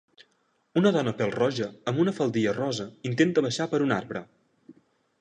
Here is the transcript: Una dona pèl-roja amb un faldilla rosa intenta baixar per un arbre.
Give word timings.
Una 0.81 0.91
dona 0.95 1.13
pèl-roja 1.19 1.69
amb 1.93 2.03
un 2.05 2.11
faldilla 2.21 2.57
rosa 2.59 2.91
intenta 3.13 3.47
baixar 3.49 3.71
per 3.75 3.85
un 3.89 3.99
arbre. 4.03 4.29